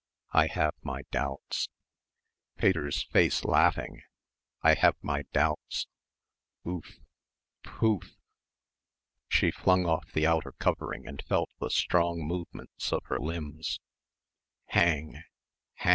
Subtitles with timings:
[0.31, 1.69] I have my doubts...
[2.57, 4.01] Pater's face laughing
[4.63, 5.85] I have my doubts,
[6.65, 7.01] ooof
[7.61, 8.09] P ooof.
[9.27, 13.79] She flung off the outer covering and felt the strong movements of her limbs.
[14.69, 15.21] Hang!